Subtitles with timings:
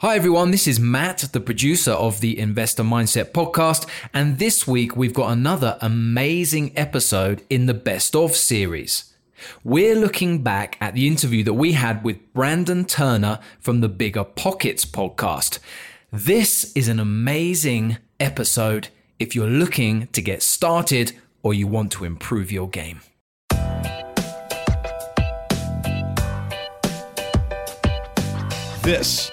[0.00, 4.94] Hi everyone, this is Matt, the producer of the Investor Mindset podcast, and this week
[4.96, 9.12] we've got another amazing episode in the Best of series.
[9.64, 14.86] We're looking back at the interview that we had with Brandon Turner from the BiggerPockets
[14.86, 15.58] podcast.
[16.12, 21.10] This is an amazing episode if you're looking to get started
[21.42, 23.00] or you want to improve your game.
[28.82, 29.32] This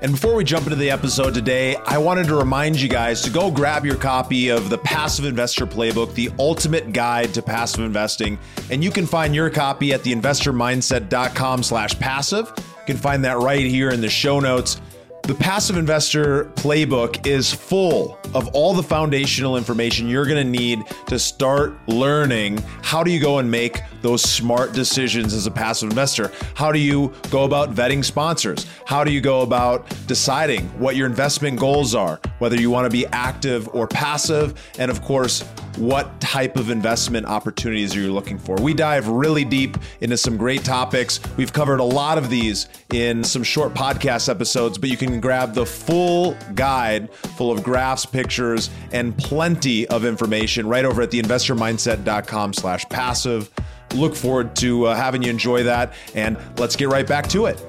[0.00, 3.30] And before we jump into the episode today, I wanted to remind you guys to
[3.30, 8.38] go grab your copy of the Passive Investor Playbook, the ultimate guide to passive investing.
[8.70, 12.52] And you can find your copy at theinvestormindset.com slash passive.
[12.56, 14.80] You can find that right here in the show notes.
[15.24, 20.84] The Passive Investor Playbook is full of all the foundational information you're going to need
[21.08, 25.90] to start learning how do you go and make those smart decisions as a passive
[25.90, 26.32] investor?
[26.54, 28.66] How do you go about vetting sponsors?
[28.84, 32.90] How do you go about deciding what your investment goals are, whether you want to
[32.90, 34.60] be active or passive?
[34.78, 35.42] And of course,
[35.78, 38.56] what type of investment opportunities are you looking for?
[38.56, 41.20] We dive really deep into some great topics.
[41.36, 45.54] We've covered a lot of these in some short podcast episodes, but you can grab
[45.54, 52.52] the full guide full of graphs, pictures, and plenty of information right over at theinvestormindset.com
[52.52, 53.50] slash passive.
[53.94, 55.94] Look forward to uh, having you enjoy that.
[56.14, 57.64] And let's get right back to it.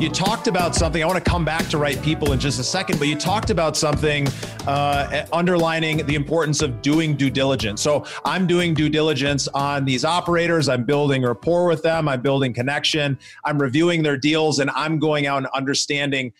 [0.00, 1.02] You talked about something.
[1.02, 3.50] I want to come back to right people in just a second, but you talked
[3.50, 4.26] about something
[4.66, 7.82] uh, underlining the importance of doing due diligence.
[7.82, 10.70] So I'm doing due diligence on these operators.
[10.70, 12.08] I'm building rapport with them.
[12.08, 13.18] I'm building connection.
[13.44, 16.32] I'm reviewing their deals, and I'm going out and understanding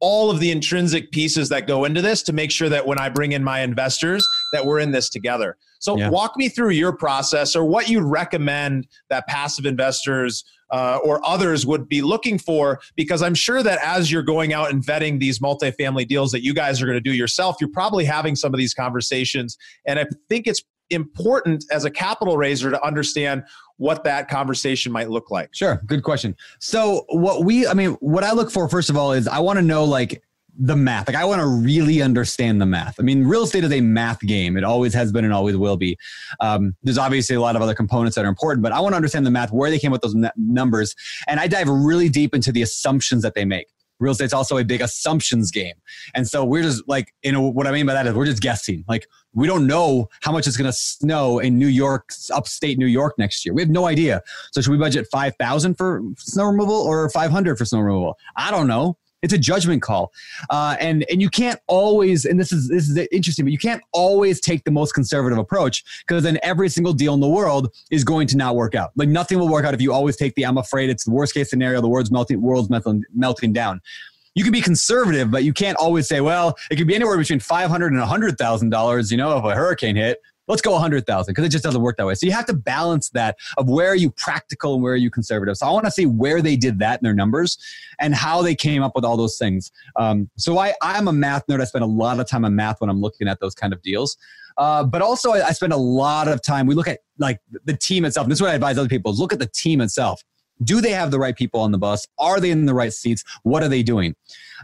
[0.00, 3.08] all of the intrinsic pieces that go into this to make sure that when I
[3.08, 5.56] bring in my investors, that we're in this together.
[5.78, 6.10] So yeah.
[6.10, 11.64] walk me through your process or what you recommend that passive investors uh, or others
[11.64, 15.38] would be looking for because I'm sure that as you're going out and vetting these
[15.38, 18.58] multifamily deals that you guys are going to do yourself, you're probably having some of
[18.58, 19.56] these conversations.
[19.86, 23.44] And I think it's important as a capital raiser to understand
[23.76, 25.50] what that conversation might look like.
[25.54, 26.34] Sure, good question.
[26.60, 29.58] So what we I mean what I look for first of all is I want
[29.58, 30.22] to know like
[30.58, 31.08] the math.
[31.08, 32.98] Like I want to really understand the math.
[32.98, 34.56] I mean, real estate is a math game.
[34.56, 35.98] It always has been and always will be.
[36.40, 38.96] Um, there's obviously a lot of other components that are important, but I want to
[38.96, 40.94] understand the math, where they came with those numbers,
[41.26, 43.66] and I dive really deep into the assumptions that they make.
[43.98, 45.74] Real estate's also a big assumptions game,
[46.14, 48.42] and so we're just like, you know, what I mean by that is we're just
[48.42, 48.84] guessing.
[48.88, 52.86] Like we don't know how much it's going to snow in New York, upstate New
[52.86, 53.54] York next year.
[53.54, 54.22] We have no idea.
[54.52, 58.18] So should we budget five thousand for snow removal or five hundred for snow removal?
[58.36, 60.12] I don't know it's a judgment call,
[60.50, 62.24] uh, and and you can't always.
[62.24, 65.84] And this is this is interesting, but you can't always take the most conservative approach
[66.06, 68.92] because then every single deal in the world is going to not work out.
[68.96, 71.34] Like nothing will work out if you always take the I'm afraid it's the worst
[71.34, 71.80] case scenario.
[71.80, 73.80] The world's melting, world's melting, melting down
[74.36, 77.40] you can be conservative, but you can't always say, well, it could be anywhere between
[77.40, 79.10] five hundred and a hundred thousand dollars.
[79.10, 82.06] You know, if a hurricane hit, let's go 100,000 because it just doesn't work that
[82.06, 82.14] way.
[82.14, 85.10] So you have to balance that of where are you practical and where are you
[85.10, 85.56] conservative.
[85.56, 87.58] So I want to see where they did that in their numbers
[87.98, 89.72] and how they came up with all those things.
[89.96, 91.60] Um, so I, I'm a math nerd.
[91.60, 93.82] I spend a lot of time on math when I'm looking at those kind of
[93.82, 94.16] deals.
[94.56, 96.66] Uh, but also I, I spend a lot of time.
[96.66, 98.24] We look at like the team itself.
[98.24, 100.22] And this is what I advise other people: is look at the team itself.
[100.64, 102.06] Do they have the right people on the bus?
[102.18, 103.22] Are they in the right seats?
[103.42, 104.16] What are they doing?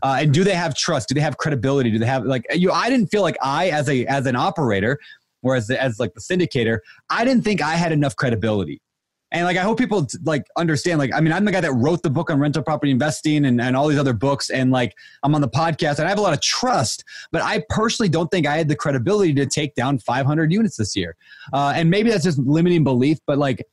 [0.02, 1.08] Uh, and do they have trust?
[1.08, 1.90] Do they have credibility?
[1.90, 2.72] Do they have like you?
[2.72, 4.98] I didn't feel like I, as a as an operator,
[5.42, 6.78] Whereas as like the syndicator,
[7.10, 8.80] I didn't think I had enough credibility.
[9.32, 10.98] And like I hope people like understand.
[10.98, 13.60] Like I mean, I'm the guy that wrote the book on rental property investing and,
[13.60, 16.22] and all these other books, and like I'm on the podcast and I have a
[16.22, 17.02] lot of trust.
[17.32, 20.94] But I personally don't think I had the credibility to take down 500 units this
[20.94, 21.16] year.
[21.52, 23.18] Uh, and maybe that's just limiting belief.
[23.26, 23.66] But like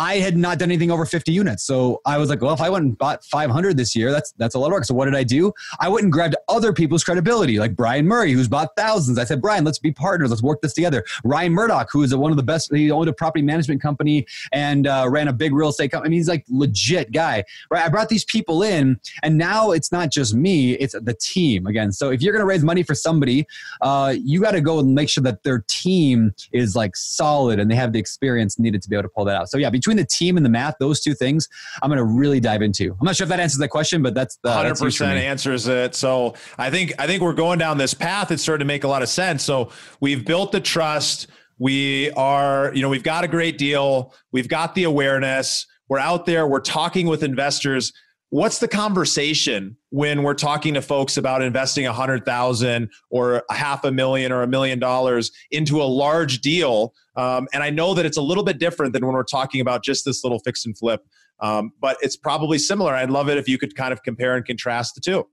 [0.00, 1.62] I had not done anything over 50 units.
[1.62, 4.54] So I was like, well, if I went and bought 500 this year, that's that's
[4.54, 4.86] a lot of work.
[4.86, 5.52] So what did I do?
[5.78, 9.18] I went and grabbed other people's credibility, like Brian Murray, who's bought thousands.
[9.18, 10.30] I said, Brian, let's be partners.
[10.30, 11.04] Let's work this together.
[11.22, 14.86] Ryan Murdock, who is one of the best, he owned a property management company and
[14.86, 16.08] uh, ran a big real estate company.
[16.08, 17.84] I mean, he's like legit guy, right?
[17.84, 21.92] I brought these people in, and now it's not just me; it's the team again.
[21.92, 23.46] So if you're going to raise money for somebody,
[23.82, 27.70] uh, you got to go and make sure that their team is like solid and
[27.70, 29.50] they have the experience needed to be able to pull that out.
[29.50, 31.48] So yeah, between between the team and the math, those two things,
[31.82, 32.92] I'm going to really dive into.
[32.92, 35.94] I'm not sure if that answers that question, but that's uh, the 100% answers it.
[35.94, 38.30] So I think I think we're going down this path.
[38.30, 39.42] It's starting to make a lot of sense.
[39.42, 39.70] So
[40.00, 41.28] we've built the trust.
[41.58, 44.14] We are, you know, we've got a great deal.
[44.32, 45.66] We've got the awareness.
[45.88, 46.46] We're out there.
[46.46, 47.92] We're talking with investors
[48.30, 53.54] what's the conversation when we're talking to folks about investing a hundred thousand or a
[53.54, 57.92] half a million or a million dollars into a large deal um, and i know
[57.92, 60.64] that it's a little bit different than when we're talking about just this little fix
[60.64, 61.04] and flip
[61.40, 64.46] um, but it's probably similar i'd love it if you could kind of compare and
[64.46, 65.26] contrast the two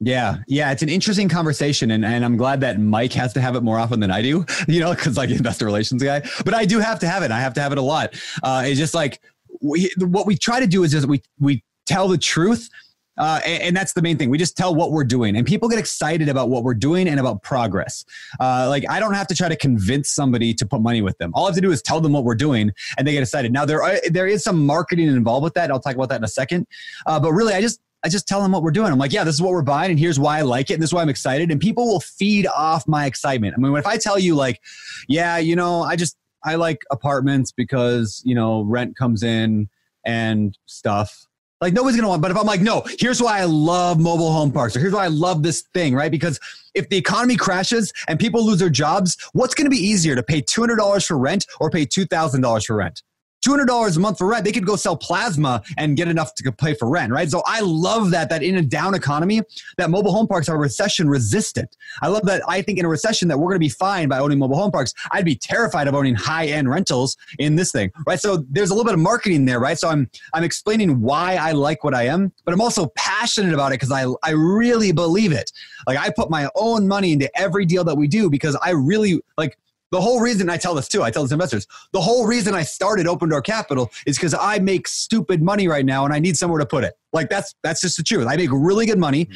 [0.00, 3.54] yeah, yeah, it's an interesting conversation, and, and I'm glad that Mike has to have
[3.54, 6.20] it more often than I do, you know, because like investor relations guy.
[6.44, 7.30] But I do have to have it.
[7.30, 8.14] I have to have it a lot.
[8.42, 9.22] Uh, it's just like
[9.62, 12.68] we, what we try to do is just we we tell the truth.
[13.16, 14.28] Uh, and, and, that's the main thing.
[14.28, 17.20] We just tell what we're doing, and people get excited about what we're doing and
[17.20, 18.04] about progress.
[18.40, 21.30] Uh, like I don't have to try to convince somebody to put money with them.
[21.32, 23.52] All I have to do is tell them what we're doing, and they get excited.
[23.52, 25.70] Now there are there is some marketing involved with that.
[25.70, 26.66] I'll talk about that in a second.
[27.06, 28.90] Uh, but really, I just I just tell them what we're doing.
[28.90, 30.82] I'm like, yeah, this is what we're buying, and here's why I like it, and
[30.82, 31.52] this is why I'm excited.
[31.52, 33.54] And people will feed off my excitement.
[33.56, 34.60] I mean, if I tell you like,
[35.06, 39.68] yeah, you know, I just I like apartments because you know rent comes in
[40.04, 41.26] and stuff
[41.64, 44.52] like nobody's gonna want, but if I'm like, no, here's why I love mobile home
[44.52, 46.10] parks, or here's why I love this thing, right?
[46.10, 46.38] Because
[46.74, 50.42] if the economy crashes and people lose their jobs, what's gonna be easier to pay
[50.42, 53.02] $200 for rent or pay $2,000 for rent?
[53.44, 56.74] $200 a month for rent, they could go sell plasma and get enough to pay
[56.74, 57.28] for rent, right?
[57.30, 59.42] So I love that, that in a down economy,
[59.76, 61.76] that mobile home parks are recession resistant.
[62.02, 62.42] I love that.
[62.48, 64.70] I think in a recession that we're going to be fine by owning mobile home
[64.70, 64.94] parks.
[65.10, 68.20] I'd be terrified of owning high end rentals in this thing, right?
[68.20, 69.78] So there's a little bit of marketing there, right?
[69.78, 73.72] So I'm, I'm explaining why I like what I am, but I'm also passionate about
[73.72, 75.52] it because I, I really believe it.
[75.86, 79.20] Like I put my own money into every deal that we do because I really
[79.36, 79.58] like
[79.94, 82.64] the whole reason I tell this too, I tell this investors, the whole reason I
[82.64, 86.36] started Open Door Capital is because I make stupid money right now and I need
[86.36, 86.94] somewhere to put it.
[87.12, 88.26] Like that's that's just the truth.
[88.26, 89.28] I make really good money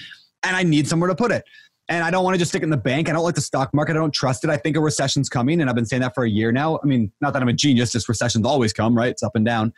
[0.43, 1.45] and I need somewhere to put it.
[1.89, 3.09] And I don't want to just stick it in the bank.
[3.09, 3.93] I don't like the stock market.
[3.93, 4.51] I don't trust it.
[4.51, 6.81] I think a recession's coming, and I've been saying that for a year now.
[6.83, 9.11] I mean, not that I'm a genius, just recessions always come, right?
[9.11, 9.73] It's up and down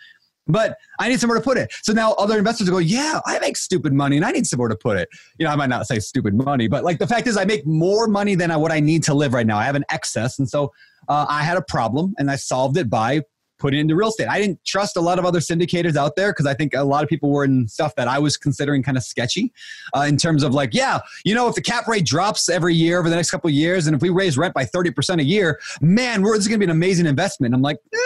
[0.51, 1.73] but I need somewhere to put it.
[1.83, 4.77] So now other investors go, yeah, I make stupid money and I need somewhere to
[4.77, 5.09] put it.
[5.39, 7.67] You know, I might not say stupid money, but like the fact is I make
[7.67, 9.59] more money than I, what I need to live right now.
[9.59, 10.39] I have an excess.
[10.39, 10.73] And so
[11.09, 13.23] uh, I had a problem and I solved it by
[13.61, 14.27] putting it into real estate.
[14.27, 17.05] I didn't trust a lot of other syndicators out there because I think a lot
[17.05, 19.53] of people were in stuff that I was considering kind of sketchy
[19.95, 22.99] uh, in terms of like, yeah, you know, if the cap rate drops every year
[22.99, 25.61] over the next couple of years and if we raise rent by 30% a year,
[25.81, 27.55] man, we're, this is going to be an amazing investment.
[27.55, 27.99] I'm like, eh,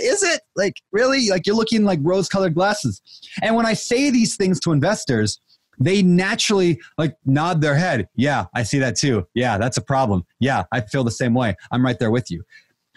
[0.00, 0.40] is it?
[0.56, 1.28] Like, really?
[1.30, 3.00] Like, you're looking like rose colored glasses.
[3.42, 5.40] And when I say these things to investors,
[5.80, 8.08] they naturally like nod their head.
[8.14, 9.26] Yeah, I see that too.
[9.34, 10.24] Yeah, that's a problem.
[10.38, 11.56] Yeah, I feel the same way.
[11.72, 12.44] I'm right there with you.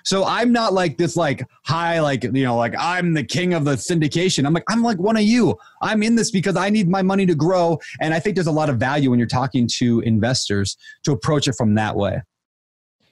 [0.06, 3.64] So I'm not like this like high like you know like I'm the king of
[3.64, 4.46] the syndication.
[4.46, 5.58] I'm like I'm like one of you.
[5.82, 8.52] I'm in this because I need my money to grow and I think there's a
[8.52, 12.22] lot of value when you're talking to investors to approach it from that way.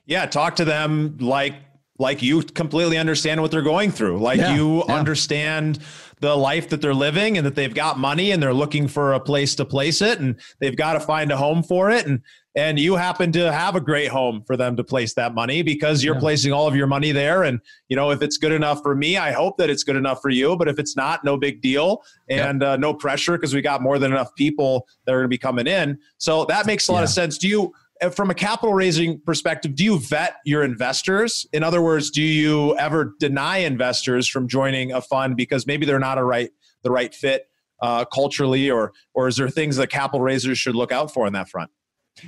[0.05, 1.55] Yeah, talk to them like
[1.99, 4.19] like you completely understand what they're going through.
[4.19, 4.95] Like yeah, you yeah.
[4.95, 5.79] understand
[6.19, 9.19] the life that they're living and that they've got money and they're looking for a
[9.19, 12.05] place to place it and they've got to find a home for it.
[12.05, 12.21] And
[12.53, 16.03] and you happen to have a great home for them to place that money because
[16.03, 16.19] you're yeah.
[16.19, 17.43] placing all of your money there.
[17.43, 20.21] And you know if it's good enough for me i hope that it's good enough
[20.21, 20.55] for you.
[20.55, 22.03] But if it's not no big deal.
[22.29, 25.27] And uh, no pressure because we got more than enough people that are going to
[25.27, 25.99] be coming in.
[26.17, 27.37] So that makes a lot of sense.
[27.37, 27.73] Do you
[28.13, 32.75] from a capital raising perspective do you vet your investors in other words do you
[32.77, 36.51] ever deny investors from joining a fund because maybe they're not a right
[36.83, 37.47] the right fit
[37.81, 41.33] uh, culturally or or is there things that capital raisers should look out for on
[41.33, 41.69] that front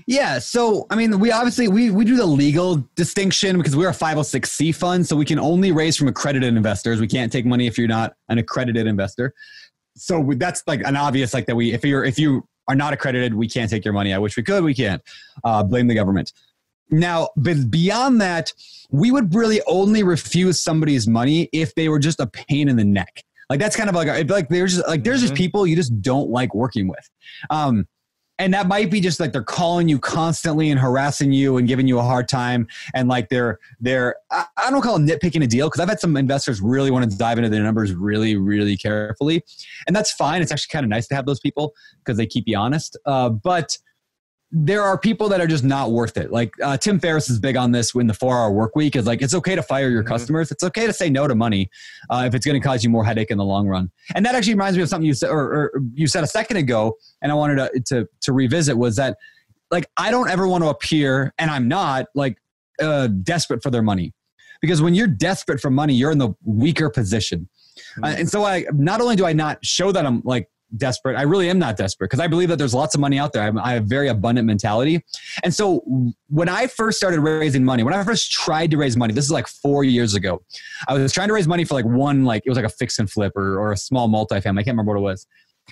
[0.07, 3.93] yeah, so I mean, we obviously we we do the legal distinction because we're a
[3.93, 6.99] 506c fund, so we can only raise from accredited investors.
[6.99, 9.33] We can't take money if you're not an accredited investor.
[9.95, 11.55] So that's like an obvious like that.
[11.55, 14.13] We if you're if you are not accredited, we can't take your money.
[14.13, 15.01] I wish we could, we can't.
[15.43, 16.31] Uh, blame the government.
[16.89, 18.53] Now, but beyond that,
[18.91, 22.83] we would really only refuse somebody's money if they were just a pain in the
[22.83, 23.23] neck.
[23.49, 25.43] Like that's kind of like like there's just like there's just mm-hmm.
[25.43, 27.09] people you just don't like working with.
[27.49, 27.87] Um,
[28.43, 31.87] and that might be just like they're calling you constantly and harassing you and giving
[31.87, 35.47] you a hard time and like they're they're i, I don't call it nitpicking a
[35.47, 38.77] deal because i've had some investors really want to dive into their numbers really really
[38.77, 39.43] carefully.
[39.87, 40.41] And that's fine.
[40.41, 42.97] It's actually kind of nice to have those people because they keep you honest.
[43.05, 43.77] Uh, but
[44.55, 46.31] there are people that are just not worth it.
[46.31, 49.07] Like uh, Tim Ferriss is big on this when the four hour work week is
[49.07, 50.13] like, it's okay to fire your mm-hmm.
[50.13, 50.51] customers.
[50.51, 51.71] It's okay to say no to money
[52.11, 53.91] uh, if it's going to cause you more headache in the long run.
[54.13, 56.57] And that actually reminds me of something you said, or, or you said a second
[56.57, 59.17] ago, and I wanted to, to, to revisit was that
[59.71, 62.37] like, I don't ever want to appear, and I'm not like
[62.79, 64.13] uh, desperate for their money.
[64.61, 67.49] Because when you're desperate for money, you're in the weaker position.
[68.01, 71.23] Uh, and so I not only do I not show that I'm like desperate, I
[71.23, 73.43] really am not desperate because I believe that there's lots of money out there.
[73.43, 75.03] I'm, I have a very abundant mentality.
[75.43, 75.83] And so
[76.29, 79.31] when I first started raising money, when I first tried to raise money, this is
[79.31, 80.41] like four years ago,
[80.87, 82.99] I was trying to raise money for like one, like it was like a fix
[82.99, 84.59] and flip or, or a small multifamily.
[84.59, 85.27] I can't remember what it was.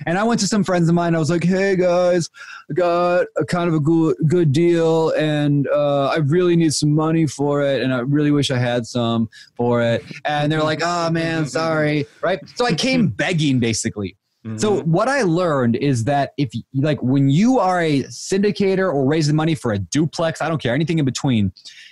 [0.06, 1.16] And I went to some friends of mine.
[1.16, 2.30] I was like, "Hey guys,
[2.70, 6.96] I got a kind of a good good deal, and uh, I really need some
[6.96, 10.80] money for it, and I really wish I had some for it." And they're like,
[10.82, 12.40] "Oh man, sorry." Right?
[12.56, 14.16] So I came begging, basically.
[14.46, 14.58] Mm-hmm.
[14.58, 19.36] So what I learned is that if like when you are a syndicator or raising
[19.36, 21.52] money for a duplex, I don't care anything in between.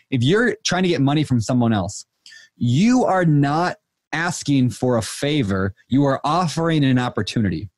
[0.09, 2.05] If you're trying to get money from someone else,
[2.57, 3.77] you are not
[4.11, 5.75] asking for a favor.
[5.89, 7.69] You are offering an opportunity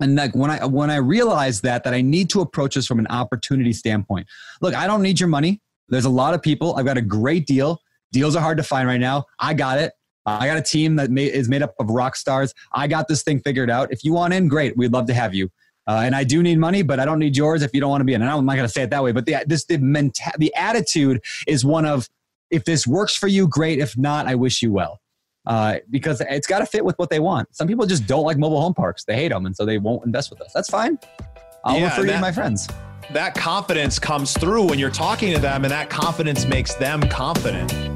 [0.00, 2.98] and like when i when i realized that that i need to approach this from
[2.98, 4.26] an opportunity standpoint
[4.60, 7.46] look i don't need your money there's a lot of people i've got a great
[7.46, 7.80] deal
[8.12, 9.92] deals are hard to find right now i got it
[10.26, 13.40] i got a team that is made up of rock stars i got this thing
[13.40, 15.50] figured out if you want in great we'd love to have you
[15.88, 18.00] uh, and I do need money, but I don't need yours if you don't want
[18.00, 18.20] to be in.
[18.20, 20.52] And I'm not going to say it that way, but the this the menta- the
[20.56, 22.08] attitude is one of
[22.50, 23.78] if this works for you, great.
[23.78, 25.00] If not, I wish you well
[25.46, 27.54] uh, because it's got to fit with what they want.
[27.54, 30.04] Some people just don't like mobile home parks; they hate them, and so they won't
[30.04, 30.52] invest with us.
[30.52, 30.98] That's fine.
[31.64, 32.68] I'll yeah, refer you to my friends.
[33.12, 37.95] That confidence comes through when you're talking to them, and that confidence makes them confident.